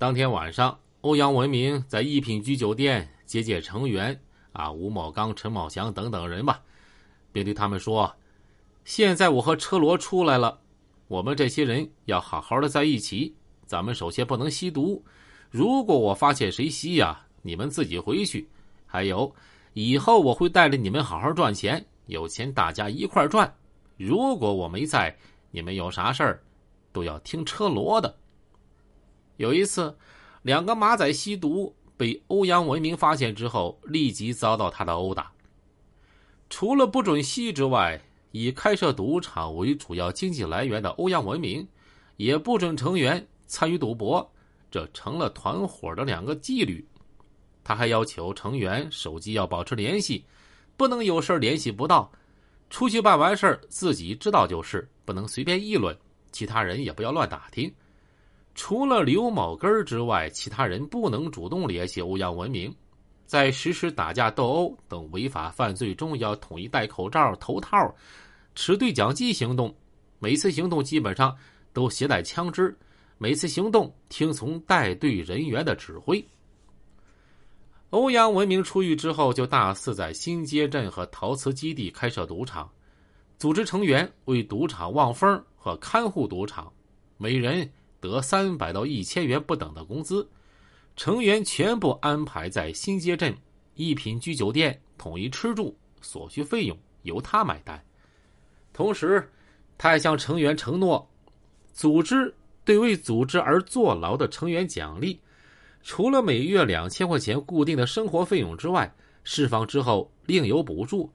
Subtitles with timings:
[0.00, 4.18] 当天晚上，欧阳文明在一品居酒店接见成员
[4.52, 6.58] 啊，吴某刚、陈茂祥等等人吧，
[7.30, 8.10] 并对他们说
[8.86, 10.58] ：“现在我和车罗出来了，
[11.06, 13.36] 我们这些人要好好的在一起。
[13.66, 15.04] 咱们首先不能吸毒，
[15.50, 18.48] 如果我发现谁吸呀，你们自己回去。
[18.86, 19.30] 还有，
[19.74, 23.54] 以后我会带着你们好好赚钱，有钱大家一块赚。
[23.98, 25.14] 如果我没在，
[25.50, 26.42] 你们有啥事儿，
[26.90, 28.16] 都要听车罗的。”
[29.40, 29.96] 有一次，
[30.42, 35.32] 两个马仔吸毒被欧阳文明发现之后，立即遭到他的殴打。
[36.50, 37.98] 除了不准吸之外，
[38.32, 41.66] 以开设赌场为主要经济来源的欧阳文明，
[42.18, 44.30] 也不准成员参与赌博，
[44.70, 46.86] 这成了团伙的两个纪律。
[47.64, 50.22] 他还要求成员手机要保持联系，
[50.76, 52.12] 不能有事联系不到，
[52.68, 55.96] 出去办完事自己知道就是，不能随便议论，
[56.30, 57.72] 其他人也不要乱打听。
[58.62, 62.70] 除了刘某根之外，其他人不能主动联系欧阳文明。
[63.24, 67.90] 在实施打架斗殴等违法犯罪中，要统一戴口罩、头套，
[68.54, 69.74] 持对讲机行动。
[70.18, 71.34] 每次行动基本上
[71.72, 72.76] 都携带枪支，
[73.16, 76.22] 每次行动听从带队人员的指挥。
[77.88, 82.70] 欧阳文明出狱之后，就大肆在新街镇和陶瓷基地开设赌场，
[83.38, 86.70] 组织成员为赌场望风和看护赌场，
[87.16, 87.66] 每人。
[88.00, 90.28] 得三百到一千元不等的工资，
[90.96, 93.36] 成员全部安排在新街镇
[93.74, 97.82] 一品居酒店，统一吃住，所需费用由他买单。
[98.72, 99.30] 同时，
[99.76, 101.08] 他还向成员承诺，
[101.72, 102.34] 组织
[102.64, 105.20] 对为组织而坐牢的成员奖励，
[105.82, 108.92] 除了每月两千块钱固定的生活费用之外，
[109.24, 111.10] 释放之后另有补助。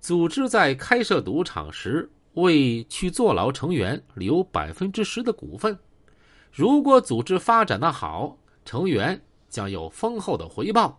[0.00, 5.76] 组织在开设赌场时，为去坐牢成员留百分之十的股份。
[6.56, 10.98] 如果组织发展的好，成员将有丰厚的回报。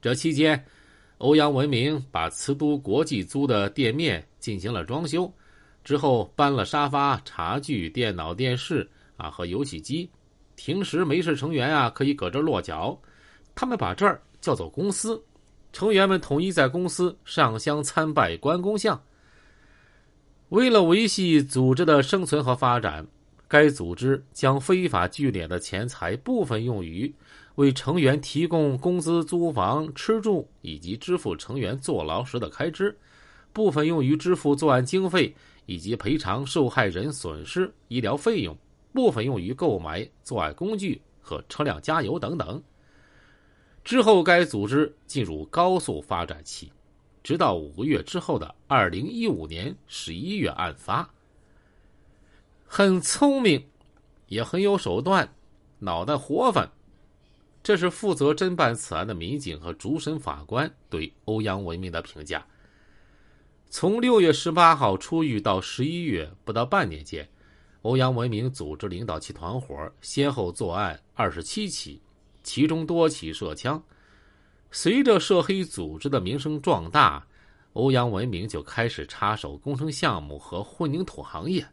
[0.00, 0.64] 这期间，
[1.18, 5.28] 欧阳文明把瓷都国际租的店面进行了装修，
[5.82, 10.08] 之后搬了沙发、茶具、电脑、电视啊和游戏机。
[10.54, 12.96] 平时没事，成员啊可以搁这落脚。
[13.56, 15.20] 他们把这儿叫做公司，
[15.72, 19.02] 成员们统一在公司上香参拜关公像。
[20.50, 23.04] 为了维系组织的生存和发展。
[23.50, 27.12] 该组织将非法聚敛的钱财部分用于
[27.56, 32.96] 为成员提供工资、租房、吃住以及支付成员坐牢时的开支，
[33.52, 35.34] 部分用于支付作案经费
[35.66, 38.56] 以及赔偿受害人损失医疗费用，
[38.92, 42.62] 部分用于购买作案工具和车辆加油等等。
[43.82, 46.70] 之后，该组织进入高速发展期，
[47.20, 51.10] 直到五个月之后的二零一五年十一月案发。
[52.72, 53.66] 很聪明，
[54.28, 55.28] 也很有手段，
[55.80, 56.70] 脑袋活泛。
[57.64, 62.46] 这是负责侦办此案的民警和主审法官对欧阳文明的评价。
[63.70, 67.28] 从六月十八号出狱到十一月不到半年间，
[67.82, 72.00] 欧阳文明组织领导其团伙先后作案二十七起，
[72.44, 73.82] 其中多起涉枪。
[74.70, 77.26] 随着涉黑组织的名声壮大，
[77.72, 81.66] 欧阳文明就开始插手工程项目和混凝土行业。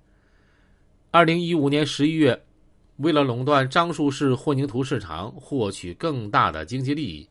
[1.09, 2.39] 二零一五年十一月，
[2.97, 7.27] 为了垄断樟树市混凝土市场，获取更大的经济利益，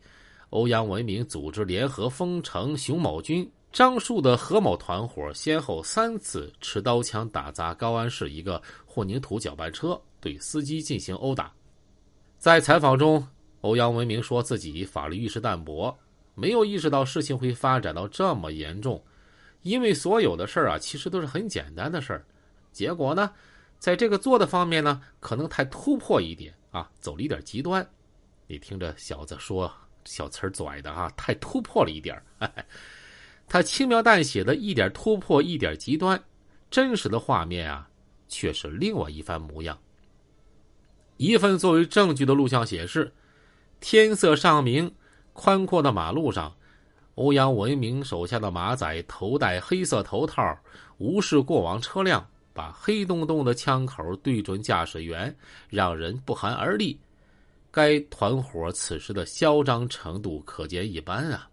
[0.48, 11.52] 欧阳文明组织联合丰城熊某军、樟树的何某团伙，先后三次持刀枪打砸高安市一个混凝土搅拌车，对司机进行殴打。
[12.38, 13.24] 在采访中，
[13.60, 15.94] 欧阳文明说自己法律意识淡薄，
[16.34, 19.00] 没有意识到事情会发展到这么严重，
[19.60, 22.24] 因为所有的事儿啊，其实都是很简单的事儿，
[22.72, 23.30] 结果呢？
[23.78, 27.86] 在这个做的方面呢，可能太突破一点啊，走了一点极端。
[28.46, 29.72] 你听着，小子说
[30.04, 32.50] 小词儿拽的啊，太突破了一点儿
[33.48, 36.20] 他轻描淡写的一点突破，一点极端，
[36.70, 37.88] 真实的画面啊，
[38.28, 39.78] 却是另外一番模样。
[41.16, 43.14] 一份作为证据的录像显示，
[43.80, 44.92] 天色尚明，
[45.32, 46.56] 宽阔的马路上，
[47.14, 50.58] 欧阳文明手下的马仔头戴黑色头套，
[50.98, 52.28] 无视过往车辆。
[52.56, 55.36] 把黑洞洞的枪口对准驾驶员，
[55.68, 56.98] 让人不寒而栗。
[57.70, 61.50] 该团伙此时的嚣张程度可见一斑啊！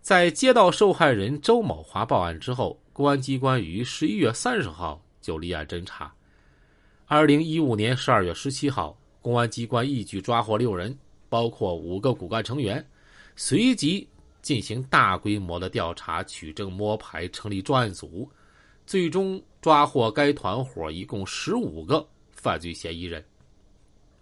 [0.00, 6.14] 在接到受害人周某华报案之后，公安机关于十一月三十号就立案侦查。
[7.06, 10.96] 二零一五年十二月十七号，公安机关一举抓获六人，
[11.28, 12.84] 包括五个骨干成员，
[13.34, 14.08] 随即
[14.40, 18.30] 进行大规模的调查、取证、摸排，成立专案组。
[18.86, 23.24] 最终抓获该团伙一共十五个犯罪嫌疑人，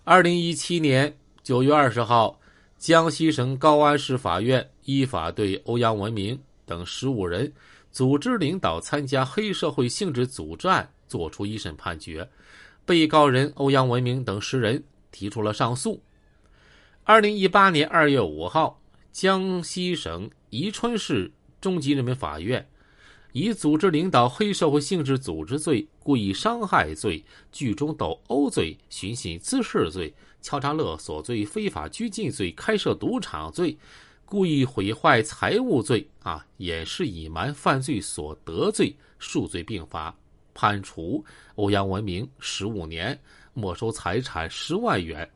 [0.05, 2.39] 二零一七年九月二十号，
[2.79, 7.51] 江西省高安市法院依法对欧阳文明等十五人
[7.91, 12.29] 组织领导参加黑社会性质组织案作出一审判决，
[12.85, 16.01] 被告人欧阳文明等十人提出了上诉。
[17.03, 18.81] 二零一八年二月五号，
[19.11, 22.65] 江西省宜春市中级人民法院。
[23.33, 30.13] 以组织领导黑社会性质组织罪、故意伤害罪、聚众斗殴罪、寻衅滋事罪、
[30.43, 33.77] 敲诈勒索罪、非法拘禁罪、开设赌场罪、
[34.25, 40.13] 故意毁坏财物罪啊，掩饰隐瞒犯罪所得罪数罪并罚，
[40.53, 41.25] 判处
[41.55, 43.17] 欧阳文明十五年，
[43.55, 45.29] 没收财产十万元。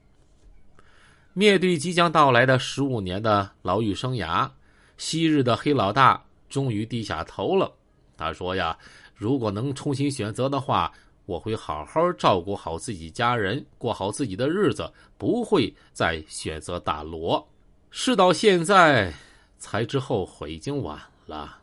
[1.32, 4.50] 面对即将到来的十五年的牢狱生涯，
[4.96, 7.73] 昔日的黑老大终于低下头了。
[8.17, 8.79] 他说：“呀，
[9.15, 10.93] 如果能重新选择的话，
[11.27, 17.49] 我会好好照顾好自己家人，过好自己的日子，不会再选择打罗。
[17.91, 19.13] 事到现在
[19.59, 21.59] 才知后悔，已经晚了。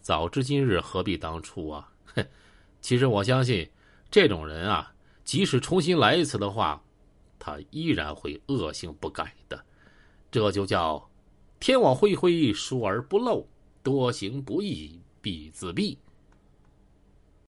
[0.00, 1.92] 早知今日，何必当初啊！
[2.14, 2.26] 哼，
[2.80, 3.68] 其实我相信，
[4.10, 4.92] 这种人啊，
[5.24, 6.82] 即使重新来一次的话，
[7.38, 9.62] 他依然会恶性不改的。
[10.30, 11.10] 这就叫
[11.60, 13.46] 天网恢恢，疏而不漏，
[13.82, 15.96] 多行不义。”必自毙。